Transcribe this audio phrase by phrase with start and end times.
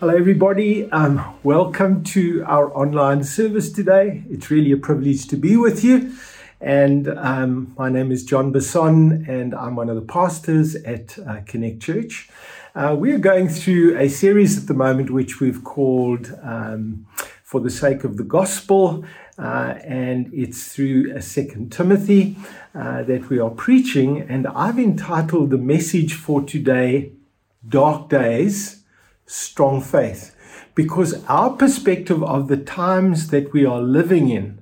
[0.00, 0.90] Hello, everybody.
[0.92, 4.24] Um, welcome to our online service today.
[4.30, 6.14] It's really a privilege to be with you.
[6.58, 11.40] And um, my name is John Besson, and I'm one of the pastors at uh,
[11.44, 12.30] Connect Church.
[12.74, 17.06] Uh, we are going through a series at the moment which we've called um,
[17.44, 19.04] For the Sake of the Gospel,
[19.38, 22.38] uh, and it's through a Second Timothy
[22.74, 24.22] uh, that we are preaching.
[24.22, 27.12] And I've entitled the message for today,
[27.68, 28.79] Dark Days
[29.30, 30.34] strong faith
[30.74, 34.58] because our perspective of the times that we are living in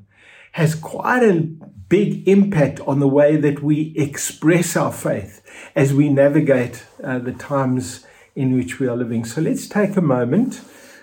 [0.52, 1.40] has quite a
[1.88, 5.42] big impact on the way that we express our faith
[5.74, 8.04] as we navigate uh, the times
[8.34, 9.24] in which we are living.
[9.24, 10.60] So let's take a moment.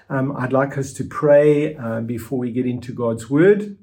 [0.09, 3.77] Um, I'd like us to pray uh, before we get into God's word.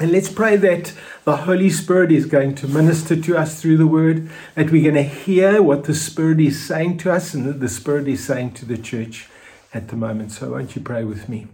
[0.00, 0.92] And let's pray that
[1.24, 4.94] the Holy Spirit is going to minister to us through the word, that we're going
[4.94, 8.52] to hear what the Spirit is saying to us and that the Spirit is saying
[8.52, 9.28] to the church
[9.74, 10.30] at the moment.
[10.30, 11.48] So, won't you pray with me?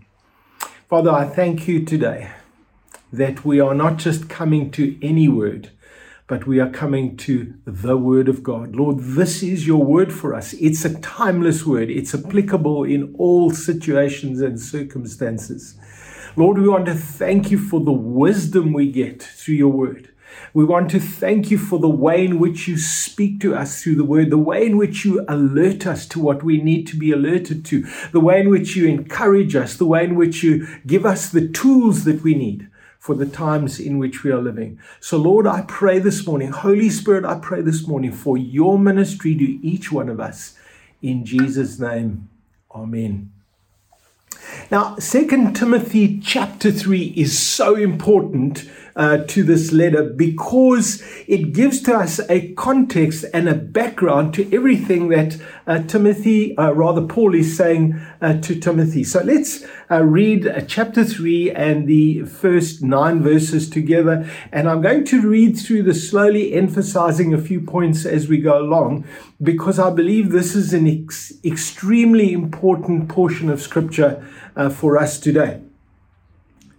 [0.91, 2.33] Father, I thank you today
[3.11, 5.71] that we are not just coming to any word,
[6.27, 8.77] but we are coming to the Word of God.
[8.77, 10.53] Lord, this is your word for us.
[10.55, 15.79] It's a timeless word, it's applicable in all situations and circumstances.
[16.37, 20.11] Lord, we want to thank you for the wisdom we get through your word.
[20.53, 23.95] We want to thank you for the way in which you speak to us through
[23.95, 27.13] the word, the way in which you alert us to what we need to be
[27.13, 31.07] alerted to, the way in which you encourage us, the way in which you give
[31.07, 32.69] us the tools that we need
[32.99, 34.81] for the times in which we are living.
[34.99, 39.37] So, Lord, I pray this morning, Holy Spirit, I pray this morning for your ministry
[39.37, 40.59] to each one of us.
[41.01, 42.29] In Jesus' name,
[42.75, 43.34] Amen.
[44.71, 51.83] Now, Second Timothy chapter 3 is so important uh, to this letter because it gives
[51.83, 57.35] to us a context and a background to everything that uh, Timothy, uh, rather Paul,
[57.35, 59.03] is saying uh, to Timothy.
[59.05, 64.29] So let's uh, read uh, chapter 3 and the first nine verses together.
[64.53, 68.59] And I'm going to read through this slowly, emphasizing a few points as we go
[68.59, 69.05] along
[69.43, 74.25] because I believe this is an ex- extremely important portion of scripture
[74.71, 75.64] for us today.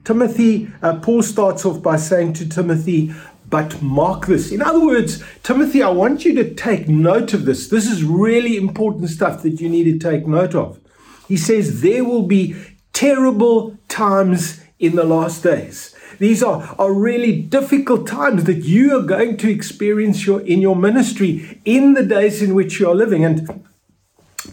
[0.05, 3.13] Timothy, uh, Paul starts off by saying to Timothy,
[3.49, 4.51] but mark this.
[4.51, 7.67] In other words, Timothy, I want you to take note of this.
[7.67, 10.79] This is really important stuff that you need to take note of.
[11.27, 12.55] He says, There will be
[12.93, 15.95] terrible times in the last days.
[16.19, 20.75] These are, are really difficult times that you are going to experience your, in your
[20.75, 23.25] ministry in the days in which you are living.
[23.25, 23.65] And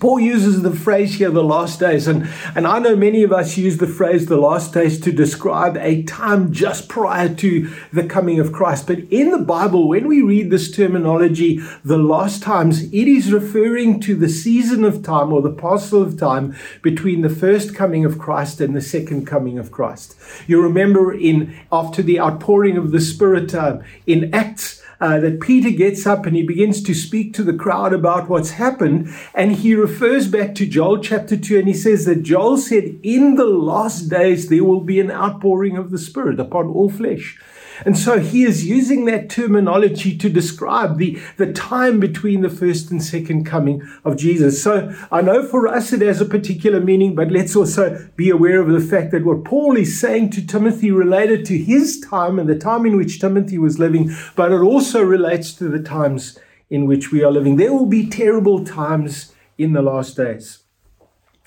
[0.02, 3.56] Paul uses the phrase here, the last days, and, and I know many of us
[3.56, 8.40] use the phrase the last days to describe a time just prior to the coming
[8.40, 8.88] of Christ.
[8.88, 14.00] But in the Bible, when we read this terminology, the last times, it is referring
[14.00, 18.19] to the season of time or the parcel of time between the first coming of
[18.19, 20.16] Christ and the second coming of Christ.
[20.48, 25.70] You remember in after the outpouring of the Spirit uh, in Acts uh, that Peter
[25.70, 29.12] gets up and he begins to speak to the crowd about what's happened.
[29.34, 33.34] And he refers back to Joel chapter 2 and he says that Joel said, In
[33.34, 37.36] the last days there will be an outpouring of the Spirit upon all flesh.
[37.84, 42.91] And so he is using that terminology to describe the, the time between the first
[42.91, 44.62] and second coming of Jesus.
[44.62, 48.60] So I know for us it has a particular meaning, but let's also be aware
[48.60, 52.48] of the fact that what Paul is saying to Timothy related to his time and
[52.48, 56.38] the time in which Timothy was living, but it also relates to the times
[56.70, 57.56] in which we are living.
[57.56, 60.60] There will be terrible times in the last days.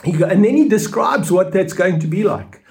[0.04, 2.64] He, and then he describes what that's going to be like.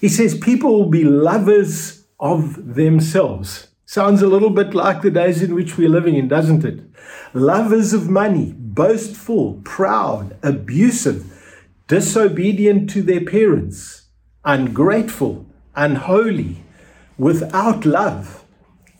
[0.00, 3.68] He says people will be lovers of themselves.
[3.86, 6.80] Sounds a little bit like the days in which we're living in, doesn't it?
[7.32, 11.26] Lovers of money, boastful, proud, abusive,
[11.88, 14.06] disobedient to their parents,
[14.44, 16.58] ungrateful, unholy,
[17.18, 18.44] without love,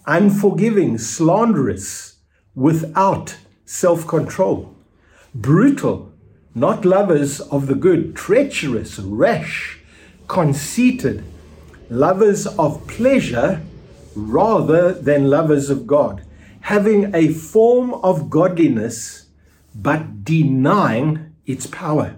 [0.07, 2.17] unforgiving, slanderous,
[2.55, 4.75] without self control,
[5.35, 6.13] brutal,
[6.55, 9.79] not lovers of the good, treacherous, rash,
[10.27, 11.23] conceited
[11.91, 13.61] lovers of pleasure
[14.15, 16.25] rather than lovers of God,
[16.63, 19.27] having a form of godliness
[19.75, 22.17] but denying its power.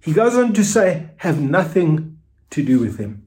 [0.00, 2.18] He goes on to say, have nothing
[2.50, 3.26] to do with him.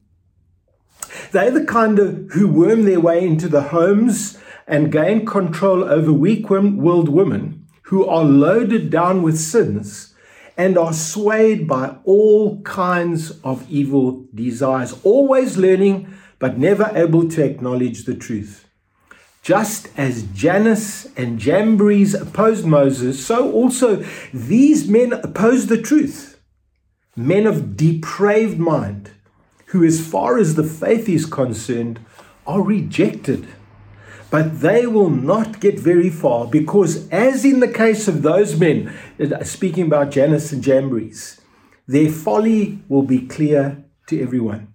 [1.32, 4.38] They're the kind of who worm their way into the homes
[4.68, 10.15] and gain control over weak willed women who are loaded down with sins
[10.58, 17.44] and are swayed by all kinds of evil desires, always learning but never able to
[17.44, 18.68] acknowledge the truth.
[19.42, 24.04] Just as Jannes and Jambres opposed Moses, so also
[24.34, 26.36] these men oppose the truth.
[27.16, 29.12] men of depraved mind,
[29.68, 32.00] who, as far as the faith is concerned,
[32.46, 33.48] are rejected.
[34.36, 38.94] But they will not get very far because, as in the case of those men,
[39.44, 41.40] speaking about Jannes and Jambres,
[41.88, 44.74] their folly will be clear to everyone.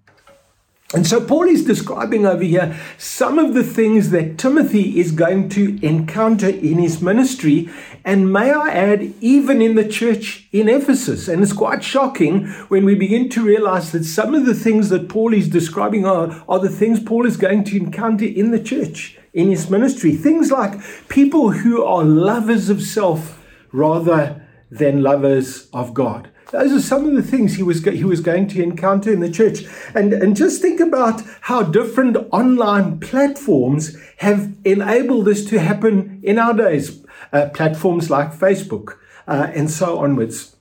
[0.94, 5.50] And so Paul is describing over here some of the things that Timothy is going
[5.50, 7.68] to encounter in his ministry,
[8.02, 11.28] and may I add, even in the church in Ephesus.
[11.28, 15.10] And it's quite shocking when we begin to realize that some of the things that
[15.10, 19.18] Paul is describing are, are the things Paul is going to encounter in the church,
[19.32, 20.16] in his ministry.
[20.16, 26.30] Things like people who are lovers of self rather than lovers of God.
[26.50, 29.30] Those are some of the things he was, he was going to encounter in the
[29.30, 29.64] church.
[29.94, 36.38] And, and just think about how different online platforms have enabled this to happen in
[36.38, 37.04] our days.
[37.32, 38.96] Uh, platforms like Facebook
[39.28, 40.56] uh, and so onwards.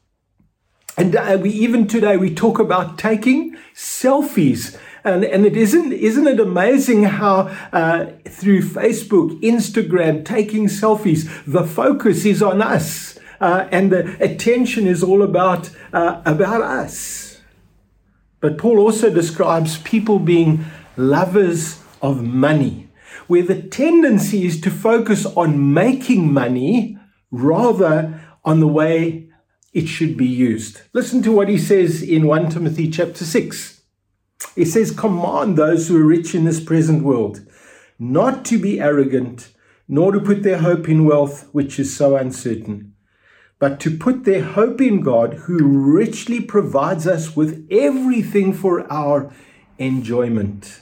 [0.98, 4.78] And uh, we even today we talk about taking selfies.
[5.04, 11.64] And, and it isn't isn't it amazing how uh, through Facebook, Instagram, taking selfies, the
[11.64, 17.42] focus is on us uh, and the attention is all about, uh, about us.
[18.42, 20.66] But Paul also describes people being
[20.96, 22.90] lovers of money,
[23.28, 26.98] where the tendency is to focus on making money
[27.32, 29.30] rather on the way
[29.74, 30.82] it should be used.
[30.94, 33.79] Listen to what he says in 1 Timothy chapter 6.
[34.56, 37.46] He says, Command those who are rich in this present world
[37.98, 39.52] not to be arrogant,
[39.88, 42.94] nor to put their hope in wealth, which is so uncertain
[43.60, 49.32] but to put their hope in God, who richly provides us with everything for our
[49.78, 50.80] enjoyment.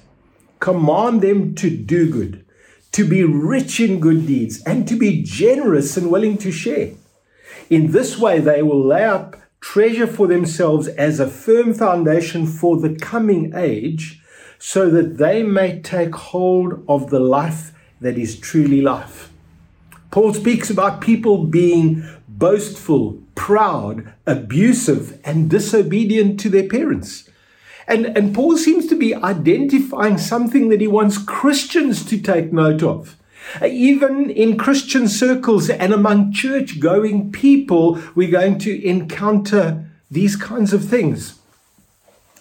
[0.60, 2.46] Command them to do good,
[2.92, 6.92] to be rich in good deeds, and to be generous and willing to share.
[7.70, 12.78] In this way, they will lay up treasure for themselves as a firm foundation for
[12.78, 14.22] the coming age,
[14.60, 19.32] so that they may take hold of the life that is truly life.
[20.12, 27.30] Paul speaks about people being boastful, proud, abusive, and disobedient to their parents.
[27.88, 32.84] And, and Paul seems to be identifying something that he wants Christians to take note
[32.84, 33.16] of.
[33.66, 40.74] Even in Christian circles and among church going people, we're going to encounter these kinds
[40.74, 41.40] of things.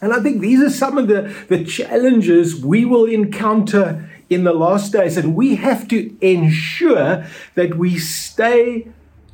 [0.00, 4.52] And I think these are some of the, the challenges we will encounter in the
[4.52, 5.16] last days.
[5.16, 7.24] And we have to ensure
[7.54, 8.88] that we stay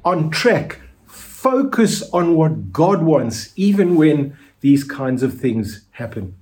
[0.05, 6.37] on track, focus on what God wants, even when these kinds of things happen.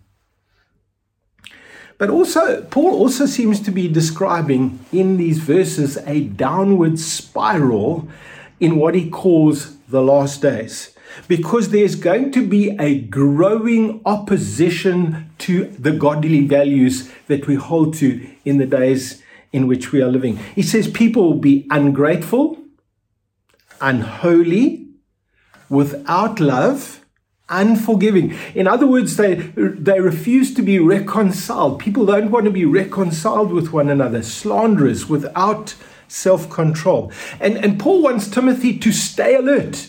[2.01, 8.09] But also, Paul also seems to be describing in these verses a downward spiral
[8.59, 10.97] in what he calls the last days.
[11.29, 17.93] Because there's going to be a growing opposition to the godly values that we hold
[17.97, 20.39] to in the days in which we are living.
[20.55, 22.57] He says people will be ungrateful,
[23.79, 24.89] unholy,
[25.69, 27.05] without love,
[27.51, 28.35] unforgiving.
[28.55, 31.79] In other words, they, they refuse to be reconciled.
[31.79, 35.75] People don't want to be reconciled with one another, slanderous, without
[36.09, 37.13] self control.
[37.41, 39.89] And, and Paul wants Timothy to stay alert.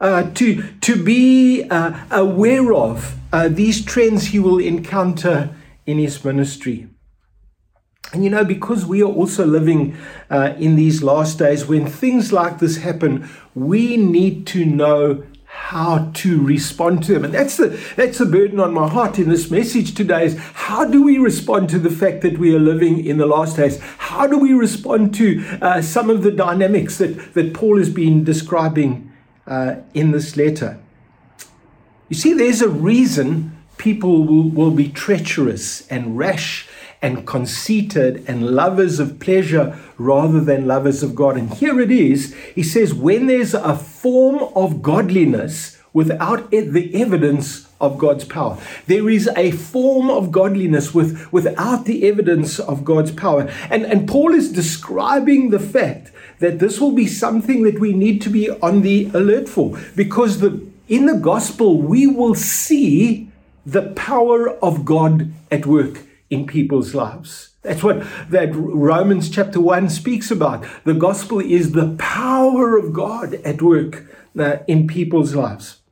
[0.00, 5.54] Uh, to to be uh, aware of uh, these trends he will encounter
[5.86, 6.88] in his ministry.
[8.12, 9.96] And you know, because we are also living
[10.28, 15.22] uh, in these last days, when things like this happen, we need to know
[15.54, 17.24] how to respond to them.
[17.24, 20.86] And that's the that's the burden on my heart in this message today is how
[20.86, 23.78] do we respond to the fact that we are living in the last days?
[23.98, 28.24] How do we respond to uh, some of the dynamics that, that Paul has been
[28.24, 29.12] describing
[29.46, 30.80] uh, in this letter?
[32.08, 36.66] You see, there's a reason people will, will be treacherous and rash
[37.02, 41.36] and conceited and lovers of pleasure rather than lovers of God.
[41.36, 42.34] And here it is.
[42.54, 48.56] He says, when there's a form of godliness without the evidence of God's power,
[48.86, 53.50] there is a form of godliness with, without the evidence of God's power.
[53.68, 58.22] And, and Paul is describing the fact that this will be something that we need
[58.22, 63.28] to be on the alert for because the, in the gospel, we will see
[63.66, 66.00] the power of God at work
[66.32, 67.50] in people's lives.
[67.60, 70.64] That's what that Romans chapter 1 speaks about.
[70.84, 75.82] The gospel is the power of God at work uh, in people's lives.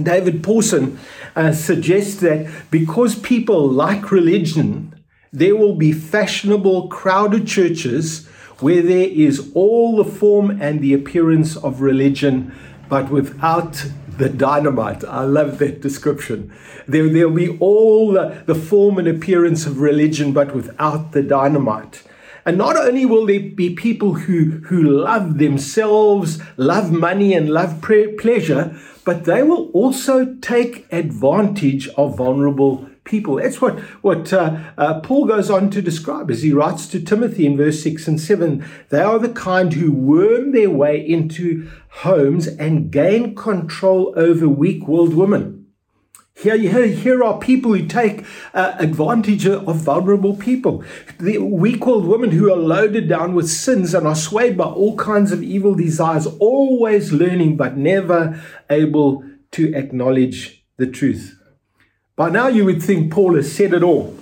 [0.00, 0.98] David Pawson
[1.34, 4.94] uh, suggests that because people like religion,
[5.32, 8.26] there will be fashionable, crowded churches
[8.60, 12.54] where there is all the form and the appearance of religion,
[12.88, 13.86] but without
[14.18, 15.04] the dynamite.
[15.04, 16.52] I love that description.
[16.86, 22.02] There, there'll be all the, the form and appearance of religion, but without the dynamite.
[22.44, 27.80] And not only will there be people who, who love themselves, love money, and love
[27.80, 33.36] pre- pleasure, but they will also take advantage of vulnerable people.
[33.36, 37.46] That's what, what uh, uh, Paul goes on to describe as he writes to Timothy
[37.46, 38.64] in verse 6 and 7.
[38.90, 44.86] They are the kind who worm their way into homes and gain control over weak
[44.86, 45.62] willed women.
[46.34, 50.82] Here, here, here are people who take uh, advantage of vulnerable people.
[51.20, 54.96] The weak willed women who are loaded down with sins and are swayed by all
[54.96, 61.38] kinds of evil desires, always learning but never able to acknowledge the truth.
[62.14, 64.16] By now, you would think Paul has said it all.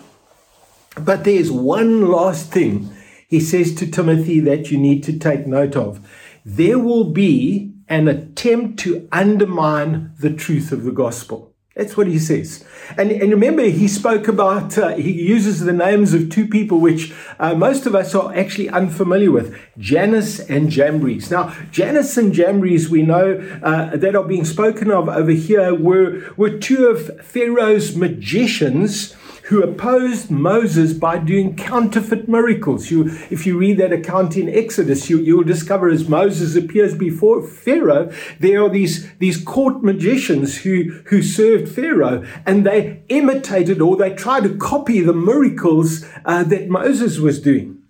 [0.96, 2.90] But there's one last thing
[3.28, 6.00] he says to Timothy that you need to take note of.
[6.44, 11.49] There will be an attempt to undermine the truth of the gospel.
[11.80, 12.62] That's what he says.
[12.98, 17.14] And, and remember, he spoke about, uh, he uses the names of two people which
[17.38, 21.30] uh, most of us are actually unfamiliar with Jannes and Jambres.
[21.30, 26.34] Now, Jannes and Jambres, we know uh, that are being spoken of over here, were,
[26.36, 29.16] were two of Pharaoh's magicians
[29.50, 32.92] who opposed Moses by doing counterfeit miracles.
[32.92, 37.42] You, if you read that account in Exodus, you, you'll discover as Moses appears before
[37.42, 43.96] Pharaoh, there are these, these court magicians who, who served Pharaoh, and they imitated or
[43.96, 47.82] they tried to copy the miracles uh, that Moses was doing.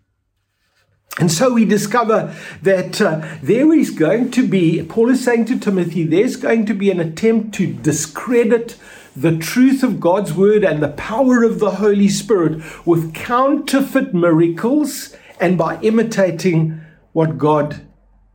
[1.19, 5.59] And so we discover that uh, there is going to be, Paul is saying to
[5.59, 8.76] Timothy, there's going to be an attempt to discredit
[9.17, 15.17] the truth of God's word and the power of the Holy Spirit with counterfeit miracles
[15.40, 16.81] and by imitating
[17.12, 17.87] what God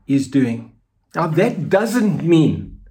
[0.07, 0.73] is doing.
[1.13, 2.81] Now, that doesn't mean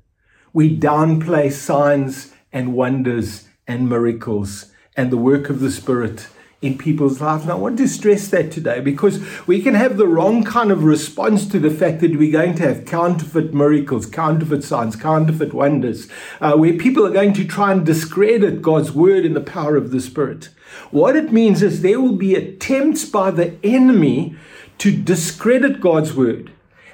[0.53, 6.29] we downplay signs and wonders and miracles and the work of the Spirit
[6.65, 7.43] in people's lives.
[7.43, 10.83] And I want to stress that today because we can have the wrong kind of
[10.83, 16.09] response to the fact that we're going to have counterfeit miracles, counterfeit signs, counterfeit wonders,
[16.41, 19.91] uh, where people are going to try and discredit God's word and the power of
[19.91, 20.49] the Spirit.
[20.91, 24.37] What it means is there will be attempts by the enemy
[24.79, 26.51] to discredit God's word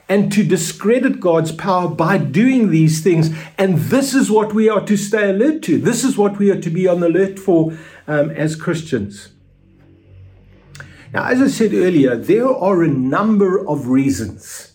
[0.08, 3.30] and to discredit God's power by doing these things.
[3.56, 5.78] And this is what we are to stay alert to.
[5.78, 9.28] This is what we are to be on the alert for um, as Christians.
[11.12, 14.74] Now, as I said earlier, there are a number of reasons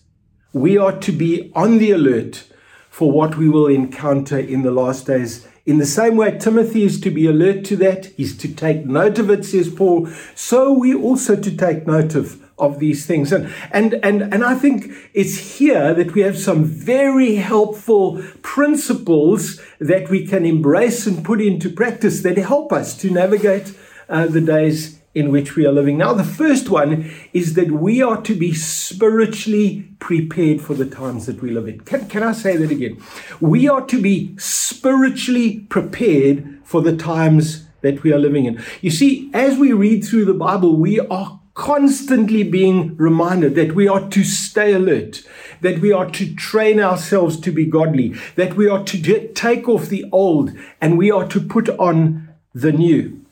[0.52, 2.44] we are to be on the alert
[2.90, 5.48] for what we will encounter in the last days.
[5.64, 8.06] In the same way, Timothy is to be alert to that.
[8.16, 10.08] He's to take note of it, says Paul.
[10.34, 13.32] So we also to take note of, of these things.
[13.32, 19.60] And, and, and, and I think it's here that we have some very helpful principles
[19.78, 23.74] that we can embrace and put into practice that help us to navigate
[24.08, 25.96] uh, the days in which we are living.
[25.96, 31.24] Now, the first one is that we are to be spiritually prepared for the times
[31.24, 31.80] that we live in.
[31.80, 33.02] Can, can I say that again?
[33.40, 38.62] We are to be spiritually prepared for the times that we are living in.
[38.82, 43.88] You see, as we read through the Bible, we are constantly being reminded that we
[43.88, 45.22] are to stay alert,
[45.62, 49.86] that we are to train ourselves to be godly, that we are to take off
[49.86, 53.25] the old and we are to put on the new.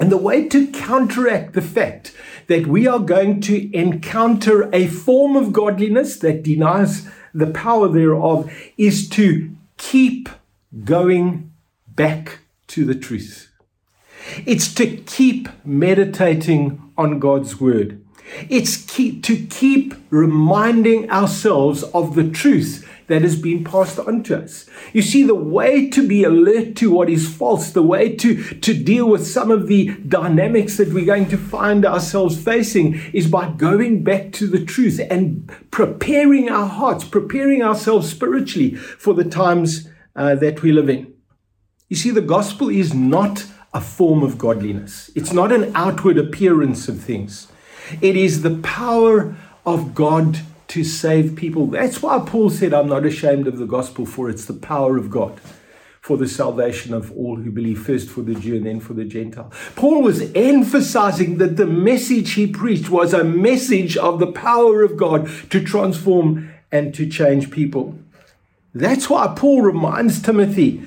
[0.00, 2.16] And the way to counteract the fact
[2.46, 8.50] that we are going to encounter a form of godliness that denies the power thereof
[8.78, 10.30] is to keep
[10.84, 11.52] going
[11.86, 12.38] back
[12.68, 13.52] to the truth.
[14.46, 18.02] It's to keep meditating on God's word.
[18.48, 24.40] It's keep, to keep reminding ourselves of the truth that has been passed on to
[24.40, 24.66] us.
[24.92, 28.72] You see, the way to be alert to what is false, the way to, to
[28.72, 33.50] deal with some of the dynamics that we're going to find ourselves facing is by
[33.50, 39.88] going back to the truth and preparing our hearts, preparing ourselves spiritually for the times
[40.14, 41.12] uh, that we live in.
[41.88, 45.10] You see, the gospel is not a form of godliness.
[45.16, 47.48] It's not an outward appearance of things.
[48.00, 49.34] It is the power
[49.66, 50.38] of God
[50.70, 51.66] to save people.
[51.66, 55.10] That's why Paul said, I'm not ashamed of the gospel, for it's the power of
[55.10, 55.40] God
[56.00, 59.04] for the salvation of all who believe, first for the Jew and then for the
[59.04, 59.52] Gentile.
[59.76, 64.96] Paul was emphasizing that the message he preached was a message of the power of
[64.96, 67.98] God to transform and to change people.
[68.72, 70.82] That's why Paul reminds Timothy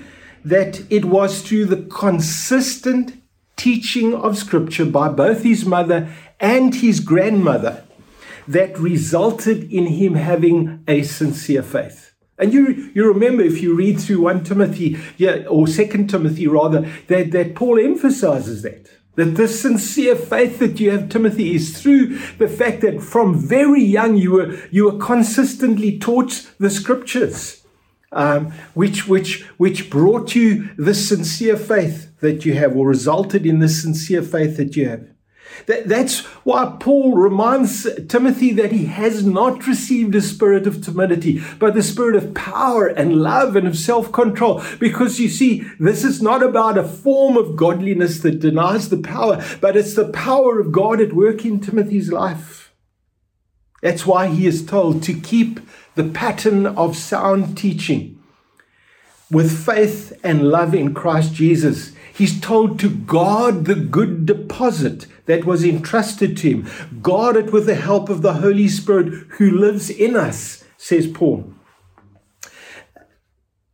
[0.45, 3.21] that it was through the consistent
[3.57, 6.09] teaching of Scripture by both his mother
[6.39, 7.83] and his grandmother
[8.47, 12.13] that resulted in him having a sincere faith.
[12.37, 16.81] And you, you remember if you read through 1 Timothy, yeah, or 2 Timothy rather,
[17.07, 18.89] that, that Paul emphasizes that.
[19.15, 23.83] That this sincere faith that you have, Timothy, is through the fact that from very
[23.83, 27.63] young you were, you were consistently taught the scriptures,
[28.11, 33.59] um, which, which, which brought you this sincere faith that you have, or resulted in
[33.59, 35.12] this sincere faith that you have.
[35.67, 41.41] That, that's why Paul reminds Timothy that he has not received a spirit of timidity,
[41.59, 44.63] but the spirit of power and love and of self control.
[44.79, 49.43] Because you see, this is not about a form of godliness that denies the power,
[49.61, 52.73] but it's the power of God at work in Timothy's life.
[53.81, 55.59] That's why he is told to keep
[55.95, 58.19] the pattern of sound teaching
[59.29, 65.45] with faith and love in Christ Jesus He's told to guard the good deposit that
[65.45, 66.69] was entrusted to him.
[67.01, 71.51] Guard it with the help of the Holy Spirit who lives in us, says Paul.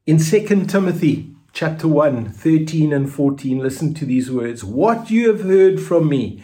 [0.07, 4.63] In 2 Timothy chapter 1, 13 and 14, listen to these words.
[4.63, 6.41] What you have heard from me,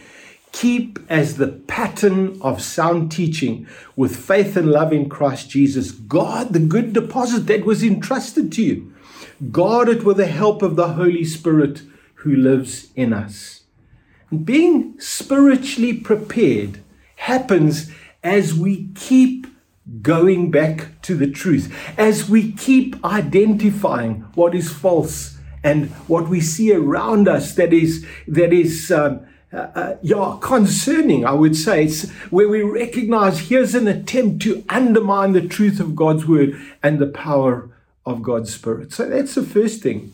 [0.51, 5.91] keep as the pattern of sound teaching with faith and love in Christ Jesus.
[5.91, 8.93] Guard the good deposit that was entrusted to you.
[9.51, 11.81] Guard it with the help of the Holy Spirit
[12.15, 13.61] who lives in us.
[14.29, 16.79] And being spiritually prepared
[17.17, 17.91] happens
[18.23, 19.47] as we keep
[20.01, 26.41] going back to the truth, as we keep identifying what is false and what we
[26.41, 31.85] see around us that is that is um, uh, uh, yeah, concerning, I would say.
[31.85, 36.99] It's where we recognize here's an attempt to undermine the truth of God's word and
[36.99, 37.69] the power
[38.05, 38.93] of God's Spirit.
[38.93, 40.13] So that's the first thing.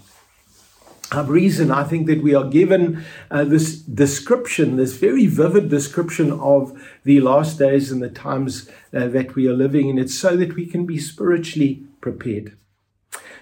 [1.12, 6.32] A reason I think that we are given uh, this description, this very vivid description
[6.32, 6.72] of
[7.04, 9.98] the last days and the times uh, that we are living in.
[9.98, 12.58] It's so that we can be spiritually prepared.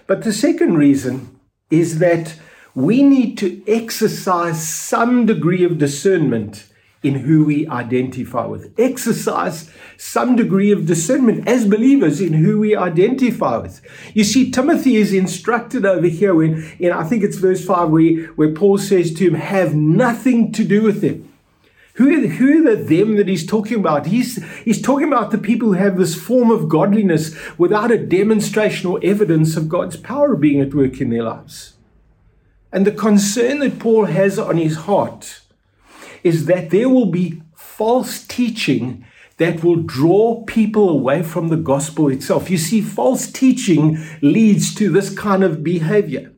[0.08, 1.38] But the second reason
[1.70, 2.34] is that
[2.74, 6.66] we need to exercise some degree of discernment
[7.02, 8.74] in who we identify with.
[8.78, 13.80] Exercise some degree of discernment as believers in who we identify with.
[14.14, 18.26] You see, Timothy is instructed over here when, in I think it's verse 5, where,
[18.34, 21.26] where Paul says to him, have nothing to do with them.
[21.94, 24.06] Who who are the them that he's talking about?
[24.06, 28.88] He's, he's talking about the people who have this form of godliness without a demonstration
[28.88, 31.74] or evidence of God's power being at work in their lives.
[32.72, 35.40] And the concern that Paul has on his heart
[36.22, 39.04] is that there will be false teaching
[39.38, 42.50] that will draw people away from the gospel itself.
[42.50, 46.32] You see, false teaching leads to this kind of behavior.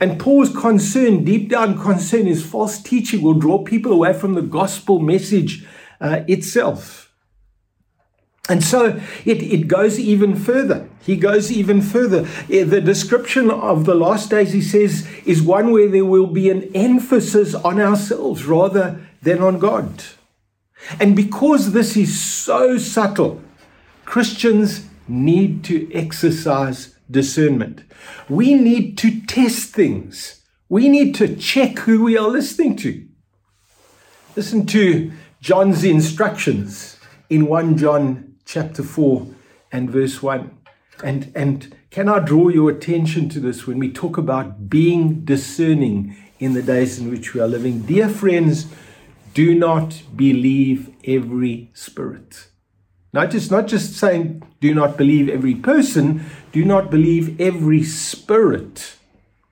[0.00, 4.42] And Paul's concern, deep down concern, is false teaching will draw people away from the
[4.42, 5.66] gospel message
[6.00, 7.12] uh, itself.
[8.48, 10.86] And so it, it goes even further.
[11.00, 12.22] He goes even further.
[12.48, 16.70] The description of the last days, he says, is one where there will be an
[16.74, 20.04] emphasis on ourselves rather than on God.
[21.00, 23.42] And because this is so subtle,
[24.04, 27.82] Christians need to exercise discernment.
[28.28, 30.42] We need to test things.
[30.68, 33.06] We need to check who we are listening to.
[34.36, 36.98] Listen to John's instructions
[37.30, 39.26] in 1 John chapter 4
[39.72, 40.50] and verse 1.
[41.02, 46.16] And, and can I draw your attention to this when we talk about being discerning
[46.38, 47.82] in the days in which we are living?
[47.82, 48.66] Dear friends,
[49.34, 52.48] do not believe every spirit.
[53.12, 58.96] Not just, not just saying do not believe every person, do not believe every spirit.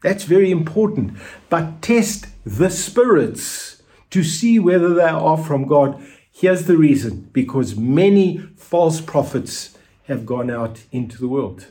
[0.03, 1.19] That's very important.
[1.49, 6.03] But test the spirits to see whether they are from God.
[6.31, 11.67] Here's the reason because many false prophets have gone out into the world.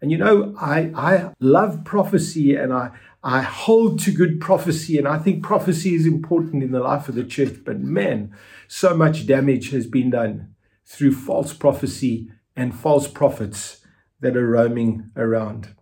[0.00, 2.90] And you know, I, I love prophecy and I,
[3.26, 7.14] I hold to good prophecy, and I think prophecy is important in the life of
[7.14, 7.56] the church.
[7.64, 8.36] But man,
[8.68, 13.80] so much damage has been done through false prophecy and false prophets
[14.20, 15.74] that are roaming around.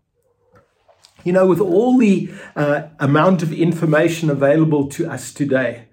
[1.25, 5.89] You know, with all the uh, amount of information available to us today,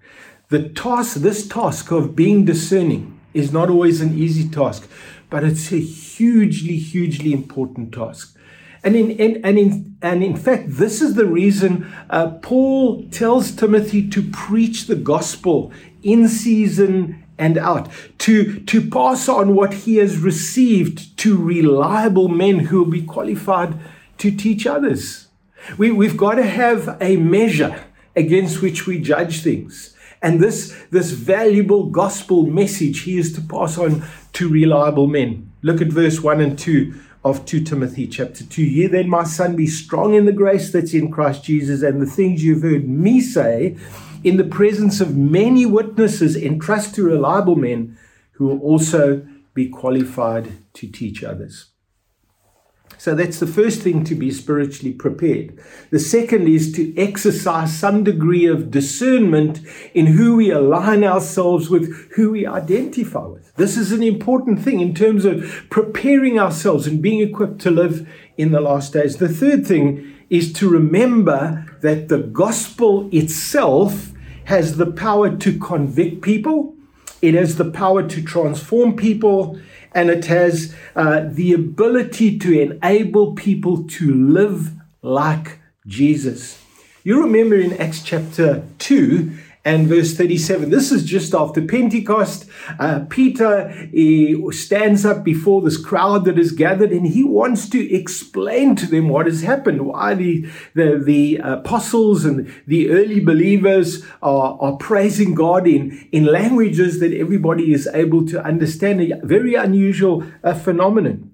[0.49, 4.87] the task, this task of being discerning, is not always an easy task,
[5.31, 8.35] but it's a hugely, hugely important task.
[8.83, 13.51] And in, in, and in, and in fact, this is the reason uh, Paul tells
[13.51, 17.89] Timothy to preach the gospel in season and out,
[18.19, 23.79] to, to pass on what he has received to reliable men who will be qualified
[24.17, 25.27] to teach others.
[25.77, 27.83] We, we've got to have a measure
[28.15, 29.95] against which we judge things.
[30.21, 35.51] And this, this valuable gospel message he is to pass on to reliable men.
[35.61, 38.63] Look at verse 1 and 2 of 2 Timothy chapter 2.
[38.63, 42.05] Ye then, my son, be strong in the grace that's in Christ Jesus, and the
[42.05, 43.77] things you've heard me say
[44.23, 47.97] in the presence of many witnesses, entrust to reliable men
[48.33, 51.67] who will also be qualified to teach others.
[52.99, 55.57] So that's the first thing to be spiritually prepared.
[55.89, 59.61] The second is to exercise some degree of discernment
[59.93, 63.55] in who we align ourselves with, who we identify with.
[63.55, 68.05] This is an important thing in terms of preparing ourselves and being equipped to live
[68.37, 69.15] in the last days.
[69.15, 74.11] The third thing is to remember that the gospel itself
[74.43, 76.75] has the power to convict people,
[77.21, 79.57] it has the power to transform people,
[79.99, 86.63] and it has uh, the ability to enable people to live like Jesus.
[87.03, 89.29] You remember in Acts chapter 2,
[89.65, 90.69] and verse 37.
[90.69, 92.45] This is just after Pentecost.
[92.79, 93.89] Uh, Peter
[94.51, 99.09] stands up before this crowd that is gathered and he wants to explain to them
[99.09, 105.35] what has happened, why the, the, the apostles and the early believers are, are praising
[105.35, 109.01] God in, in languages that everybody is able to understand.
[109.01, 111.28] A very unusual uh, phenomenon.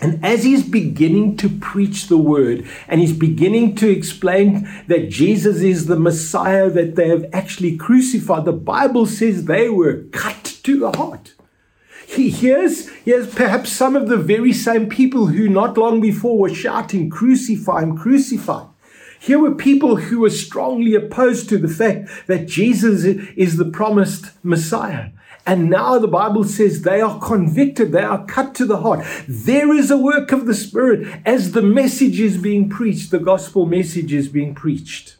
[0.00, 5.60] And as he's beginning to preach the word and he's beginning to explain that Jesus
[5.60, 10.78] is the Messiah that they have actually crucified, the Bible says they were cut to
[10.78, 11.34] the heart.
[12.06, 16.54] He hears, hears perhaps some of the very same people who not long before were
[16.54, 18.64] shouting, Crucify him, crucify.
[19.20, 24.30] Here were people who were strongly opposed to the fact that Jesus is the promised
[24.44, 25.10] Messiah.
[25.48, 29.06] And now the Bible says they are convicted, they are cut to the heart.
[29.26, 33.64] There is a work of the Spirit as the message is being preached, the gospel
[33.64, 35.16] message is being preached.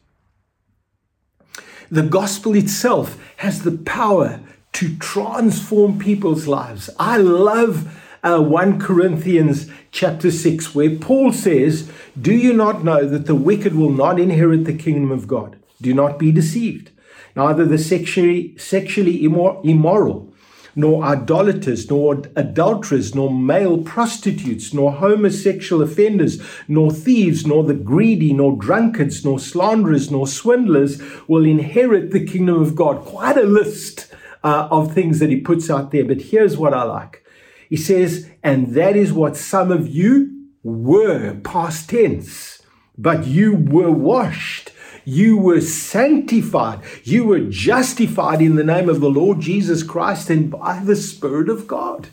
[1.91, 4.41] The gospel itself has the power
[4.75, 6.91] to transform people's lives.
[6.99, 13.25] I love uh, 1 Corinthians chapter 6, where Paul says, Do you not know that
[13.25, 15.59] the wicked will not inherit the kingdom of God?
[15.81, 16.91] Do not be deceived
[17.37, 20.33] neither the sexually, sexually immoral,
[20.75, 28.33] nor idolaters, nor adulterers, nor male prostitutes, nor homosexual offenders, nor thieves, nor the greedy,
[28.33, 33.05] nor drunkards, nor slanderers, nor swindlers will inherit the kingdom of God.
[33.05, 34.13] Quite a list
[34.45, 37.25] uh, of things that he puts out there, but here's what I like.
[37.69, 42.63] He says, and that is what some of you were, past tense,
[42.97, 44.73] but you were washed
[45.09, 46.81] you were sanctified.
[47.03, 51.49] You were justified in the name of the Lord Jesus Christ and by the Spirit
[51.49, 52.09] of God.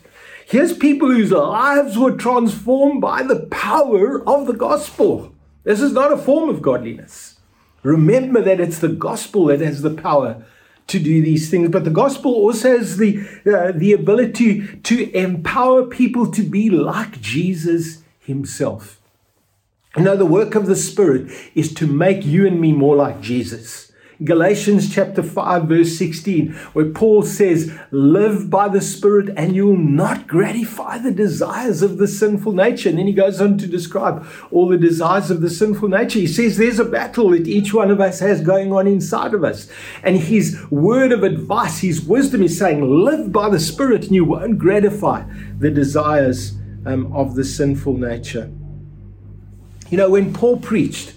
[0.46, 5.34] Here's people whose lives were transformed by the power of the gospel.
[5.62, 7.38] This is not a form of godliness.
[7.82, 10.42] Remember that it's the gospel that has the power
[10.86, 15.84] to do these things, but the gospel also has the, uh, the ability to empower
[15.84, 18.95] people to be like Jesus himself.
[19.98, 23.86] Now, the work of the Spirit is to make you and me more like Jesus.
[24.24, 29.76] Galatians chapter 5, verse 16, where Paul says, Live by the Spirit and you will
[29.76, 32.88] not gratify the desires of the sinful nature.
[32.88, 36.18] And then he goes on to describe all the desires of the sinful nature.
[36.18, 39.44] He says there's a battle that each one of us has going on inside of
[39.44, 39.68] us.
[40.02, 44.24] And his word of advice, his wisdom is saying, Live by the Spirit and you
[44.24, 45.24] won't gratify
[45.58, 46.54] the desires
[46.86, 48.50] um, of the sinful nature.
[49.90, 51.14] You know, when Paul preached,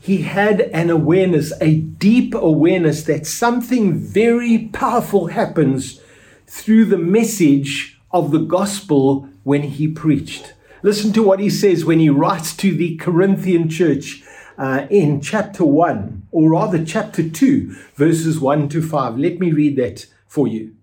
[0.00, 6.00] he had an awareness, a deep awareness that something very powerful happens
[6.46, 10.54] through the message of the gospel when he preached.
[10.82, 14.22] Listen to what he says when he writes to the Corinthian church
[14.58, 19.18] uh, in chapter 1, or rather chapter 2, verses 1 to 5.
[19.18, 20.74] Let me read that for you.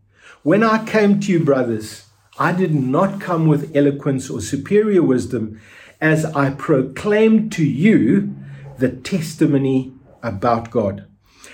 [0.43, 2.05] When I came to you, brothers,
[2.39, 5.59] I did not come with eloquence or superior wisdom
[6.01, 8.35] as I proclaim to you
[8.79, 11.05] the testimony about God.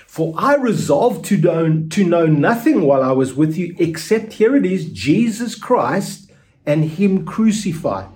[0.06, 4.56] For I resolved to know, to know nothing while I was with you except here
[4.56, 6.32] it is Jesus Christ
[6.64, 8.08] and Him crucified.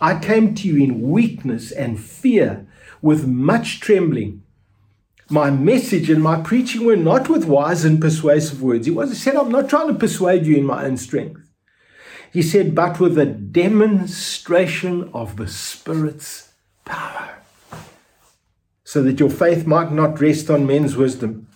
[0.00, 2.66] I came to you in weakness and fear
[3.00, 4.42] with much trembling.
[5.30, 8.86] My message and my preaching were not with wise and persuasive words.
[8.86, 11.45] He was said, I'm not trying to persuade you in my own strength.
[12.32, 16.52] He said, but with a demonstration of the Spirit's
[16.84, 17.38] power,
[18.84, 21.48] so that your faith might not rest on men's wisdom,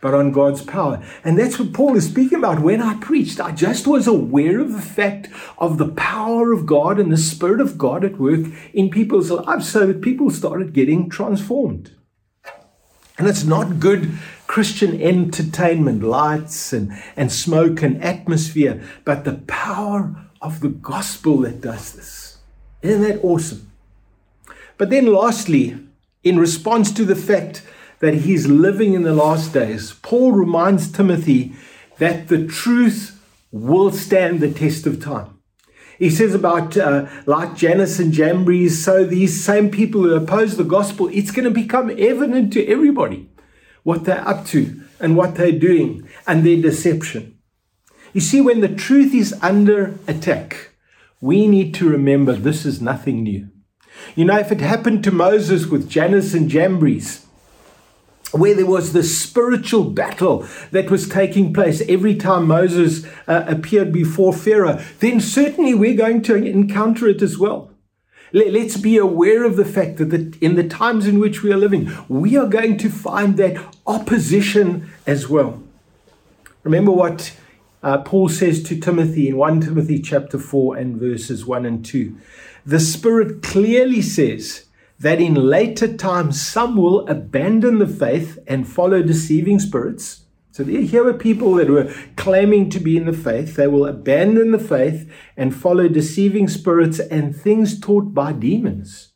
[0.00, 1.04] but on God's power.
[1.24, 2.60] And that's what Paul is speaking about.
[2.60, 5.28] When I preached, I just was aware of the fact
[5.58, 9.68] of the power of God and the Spirit of God at work in people's lives
[9.68, 11.90] so that people started getting transformed.
[13.18, 14.12] And it's not good
[14.50, 21.60] Christian entertainment, lights and, and smoke and atmosphere, but the power of the gospel that
[21.60, 22.38] does this.
[22.82, 23.70] Isn't that awesome?
[24.76, 25.78] But then, lastly,
[26.24, 27.62] in response to the fact
[28.00, 31.52] that he's living in the last days, Paul reminds Timothy
[31.98, 35.38] that the truth will stand the test of time.
[35.96, 40.64] He says about uh, like Jannes and Jambres, so these same people who oppose the
[40.64, 43.29] gospel, it's going to become evident to everybody
[43.82, 47.38] what they're up to and what they're doing and their deception.
[48.12, 50.70] You see, when the truth is under attack,
[51.20, 53.48] we need to remember this is nothing new.
[54.16, 57.26] You know, if it happened to Moses with Jannes and Jambres,
[58.32, 63.92] where there was this spiritual battle that was taking place every time Moses uh, appeared
[63.92, 67.70] before Pharaoh, then certainly we're going to encounter it as well.
[68.32, 71.90] Let's be aware of the fact that in the times in which we are living,
[72.08, 75.62] we are going to find that opposition as well.
[76.62, 77.36] Remember what
[77.82, 82.16] uh, Paul says to Timothy in 1 Timothy chapter 4 and verses 1 and 2.
[82.64, 84.66] The Spirit clearly says
[84.98, 90.19] that in later times some will abandon the faith and follow deceiving spirits.
[90.52, 93.54] So here were people that were claiming to be in the faith.
[93.54, 99.12] They will abandon the faith and follow deceiving spirits and things taught by demons.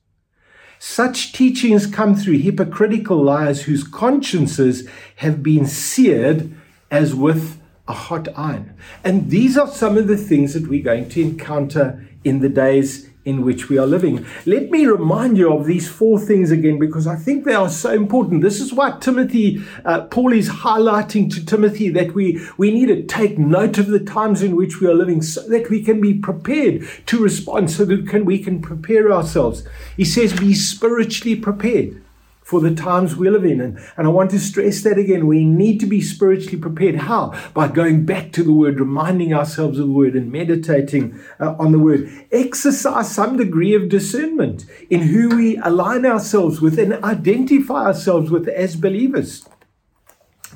[0.78, 6.54] Such teachings come through hypocritical liars whose consciences have been seared
[6.90, 8.76] as with a hot iron.
[9.02, 13.10] And these are some of the things that we're going to encounter in the days
[13.24, 14.24] in which we are living.
[14.44, 17.90] Let me remind you of these four things again because I think they are so
[17.90, 18.42] important.
[18.42, 23.02] This is what Timothy, uh, Paul is highlighting to Timothy that we, we need to
[23.02, 26.14] take note of the times in which we are living so that we can be
[26.14, 29.66] prepared to respond, so that we can, we can prepare ourselves.
[29.96, 32.03] He says, be spiritually prepared
[32.44, 33.60] for the times we live in.
[33.60, 35.26] And, and I want to stress that again.
[35.26, 36.96] We need to be spiritually prepared.
[36.96, 37.32] How?
[37.54, 41.72] By going back to the Word, reminding ourselves of the Word, and meditating uh, on
[41.72, 42.08] the Word.
[42.30, 48.46] Exercise some degree of discernment in who we align ourselves with and identify ourselves with
[48.48, 49.48] as believers.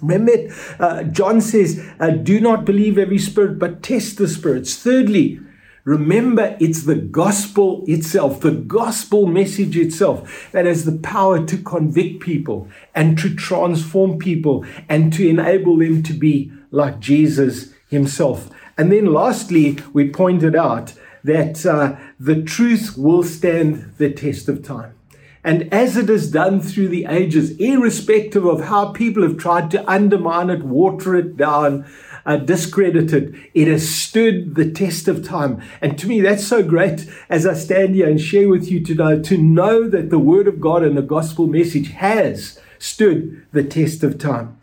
[0.02, 4.76] Remember, uh, John says, uh, do not believe every spirit, but test the spirits.
[4.76, 5.40] Thirdly,
[5.88, 12.20] Remember, it's the gospel itself, the gospel message itself, that has the power to convict
[12.20, 18.50] people and to transform people and to enable them to be like Jesus himself.
[18.76, 20.92] And then lastly, we pointed out
[21.24, 24.97] that uh, the truth will stand the test of time.
[25.44, 29.88] And as it has done through the ages, irrespective of how people have tried to
[29.88, 31.86] undermine it, water it down,
[32.26, 35.62] uh, it, It has stood the test of time.
[35.80, 39.22] And to me, that's so great as I stand here and share with you today
[39.22, 44.02] to know that the Word of God and the gospel message has stood the test
[44.02, 44.58] of time.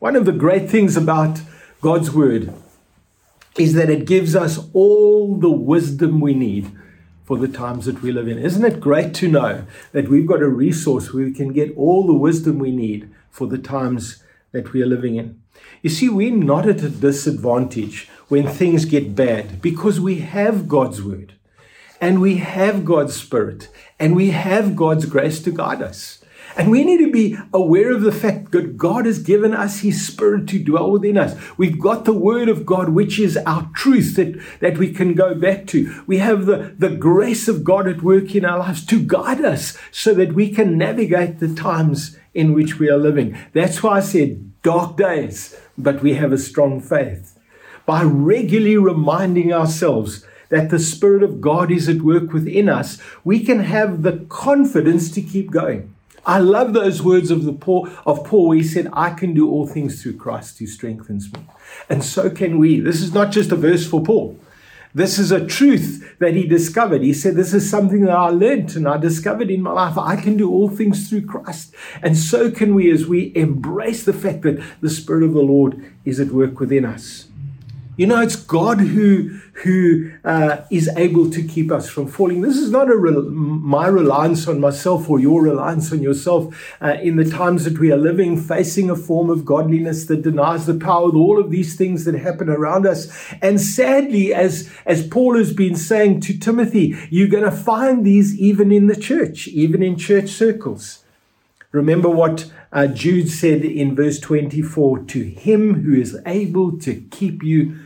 [0.00, 1.40] One of the great things about
[1.80, 2.52] God's Word
[3.56, 6.72] is that it gives us all the wisdom we need
[7.30, 8.38] for the times that we live in.
[8.38, 12.04] Isn't it great to know that we've got a resource where we can get all
[12.04, 15.40] the wisdom we need for the times that we are living in?
[15.80, 21.04] You see, we're not at a disadvantage when things get bad because we have God's
[21.04, 21.34] word
[22.00, 23.68] and we have God's spirit
[24.00, 26.19] and we have God's grace to guide us.
[26.56, 30.06] And we need to be aware of the fact that God has given us His
[30.06, 31.36] Spirit to dwell within us.
[31.56, 35.34] We've got the Word of God, which is our truth that, that we can go
[35.34, 36.02] back to.
[36.06, 39.78] We have the, the grace of God at work in our lives to guide us
[39.90, 43.36] so that we can navigate the times in which we are living.
[43.52, 47.38] That's why I said dark days but we have a strong faith.
[47.86, 53.40] By regularly reminding ourselves that the Spirit of God is at work within us, we
[53.40, 55.94] can have the confidence to keep going.
[56.26, 59.50] I love those words of the Paul of Paul where he said, I can do
[59.50, 61.40] all things through Christ who strengthens me.
[61.88, 62.80] And so can we.
[62.80, 64.38] This is not just a verse for Paul.
[64.92, 67.02] This is a truth that he discovered.
[67.02, 69.96] He said, This is something that I learned and I discovered in my life.
[69.96, 71.72] I can do all things through Christ.
[72.02, 75.84] And so can we as we embrace the fact that the Spirit of the Lord
[76.04, 77.29] is at work within us.
[78.00, 79.28] You know, it's God who,
[79.62, 82.40] who uh, is able to keep us from falling.
[82.40, 86.96] This is not a re- my reliance on myself or your reliance on yourself uh,
[87.02, 90.78] in the times that we are living, facing a form of godliness that denies the
[90.78, 93.34] power of all of these things that happen around us.
[93.42, 98.34] And sadly, as, as Paul has been saying to Timothy, you're going to find these
[98.40, 101.04] even in the church, even in church circles.
[101.70, 107.42] Remember what uh, Jude said in verse 24 to him who is able to keep
[107.42, 107.76] you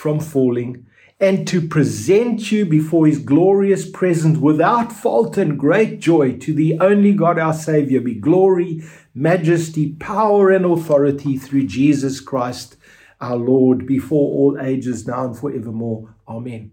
[0.00, 0.86] from falling,
[1.20, 6.78] and to present you before his glorious presence without fault and great joy to the
[6.80, 8.82] only God our Savior be glory,
[9.14, 12.78] majesty, power, and authority through Jesus Christ
[13.20, 16.14] our Lord before all ages, now and forevermore.
[16.26, 16.70] Amen.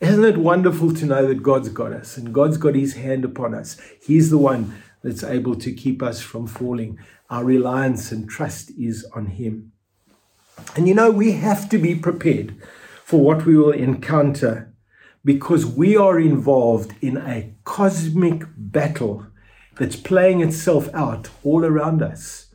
[0.00, 3.54] Isn't it wonderful to know that God's got us and God's got his hand upon
[3.54, 3.80] us?
[4.02, 6.98] He's the one that's able to keep us from falling.
[7.30, 9.72] Our reliance and trust is on him.
[10.76, 12.54] And you know, we have to be prepared
[13.04, 14.72] for what we will encounter
[15.24, 19.26] because we are involved in a cosmic battle
[19.78, 22.46] that's playing itself out all around us.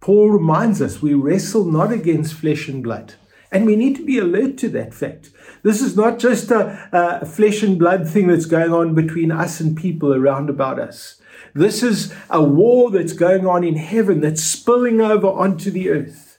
[0.00, 3.14] Paul reminds us we wrestle not against flesh and blood.
[3.52, 5.30] And we need to be alert to that fact.
[5.62, 9.60] This is not just a, a, flesh and blood thing that's going on between us
[9.60, 11.20] and people around about us.
[11.54, 16.31] This is a war that's going on in heaven that's spilling over onto the earth.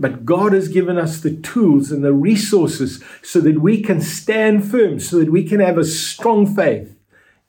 [0.00, 4.68] But God has given us the tools and the resources so that we can stand
[4.68, 6.96] firm, so that we can have a strong faith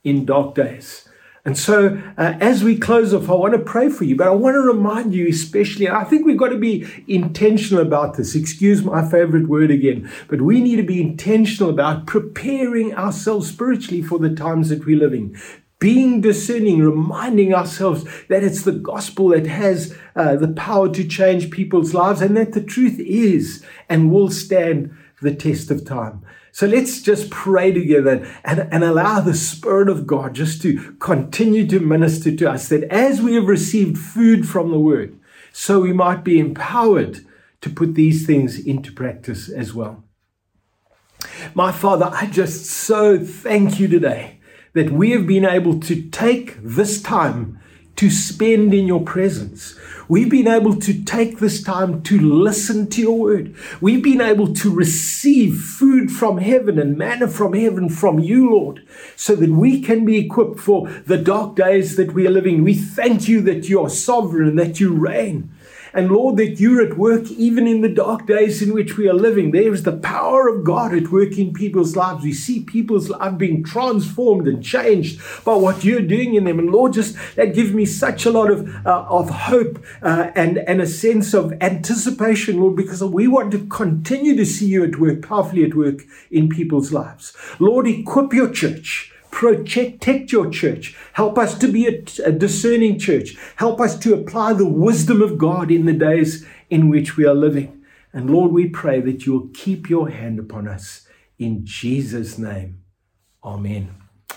[0.04, 1.08] in dark days.
[1.44, 4.32] And so, uh, as we close off, I want to pray for you, but I
[4.32, 8.36] want to remind you, especially, and I think we've got to be intentional about this.
[8.36, 14.04] Excuse my favorite word again, but we need to be intentional about preparing ourselves spiritually
[14.04, 15.36] for the times that we're living.
[15.82, 21.50] Being discerning, reminding ourselves that it's the gospel that has uh, the power to change
[21.50, 26.22] people's lives and that the truth is and will stand the test of time.
[26.52, 31.66] So let's just pray together and, and allow the Spirit of God just to continue
[31.68, 35.18] to minister to us that as we have received food from the Word,
[35.52, 37.26] so we might be empowered
[37.62, 40.04] to put these things into practice as well.
[41.56, 44.41] My Father, I just so thank you today
[44.74, 47.60] that we have been able to take this time
[47.98, 49.78] to spend in your presence.
[50.08, 53.56] We've been able to take this time to listen to your word.
[53.80, 58.86] We've been able to receive food from heaven and manna from heaven from you, Lord,
[59.16, 62.64] so that we can be equipped for the dark days that we are living.
[62.64, 65.50] We thank you that you are sovereign and that you reign.
[65.94, 69.14] And Lord, that you're at work even in the dark days in which we are
[69.14, 69.52] living.
[69.52, 72.24] There is the power of God at work in people's lives.
[72.24, 76.60] We see people's lives being transformed and changed by what you're doing in them.
[76.60, 80.60] And Lord, just that gives me such a lot of, uh, of hope uh, and,
[80.60, 85.00] and a sense of anticipation, Lord, because we want to continue to see you at
[85.00, 87.34] work, powerfully at work in people's lives.
[87.60, 90.96] Lord, equip your church protect your church.
[91.14, 93.36] Help us to be a, a, discerning church.
[93.56, 97.34] Help us to apply the wisdom of God in the days in which we are
[97.34, 97.84] living.
[98.14, 101.08] And Lord, we pray that you will keep your hand upon us
[101.40, 102.84] in Jesus' name.
[103.44, 103.96] Amen.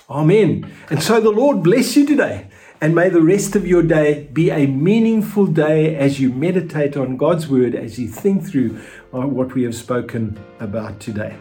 [0.09, 0.73] Amen.
[0.91, 2.49] And so the Lord bless you today.
[2.81, 7.17] And may the rest of your day be a meaningful day as you meditate on
[7.17, 8.79] God's word, as you think through
[9.13, 11.37] uh, what we have spoken about today.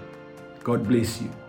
[0.63, 1.42] God bless you.